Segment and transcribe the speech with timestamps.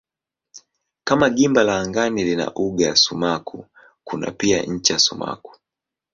[1.03, 3.57] Kama gimba la angani lina uga sumaku
[4.03, 5.51] kuna pia ncha sumaku.